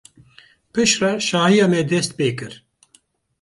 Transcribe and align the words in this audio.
Piştre 0.73 1.11
şahiya 1.27 1.67
me 1.71 1.81
dest 1.89 2.11
pê 2.17 2.29
kir. 2.37 2.53